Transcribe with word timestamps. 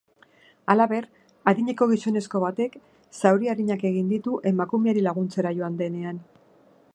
Halaber, 0.73 1.07
adineko 1.51 1.87
gizonezko 1.91 2.41
batek 2.45 2.77
zauri 3.21 3.51
arinak 3.53 3.85
egin 3.91 4.09
ditu 4.15 4.35
emakumeari 4.53 5.05
laguntzera 5.11 5.53
joan 5.61 5.79
denean. 5.85 6.25